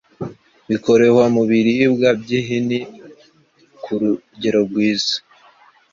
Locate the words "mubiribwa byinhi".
1.35-2.79